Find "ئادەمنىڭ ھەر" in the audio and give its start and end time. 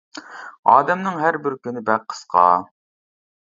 0.71-1.37